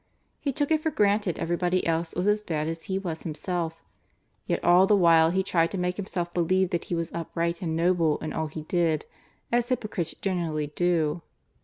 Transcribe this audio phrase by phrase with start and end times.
[0.39, 3.83] He took it for granted everybody else was as bad as he was himself,
[4.47, 7.75] yet all the while he tried to make himself believe that he was upright and
[7.75, 9.05] noble in all he did,
[9.51, 11.21] as hypocrites generally do.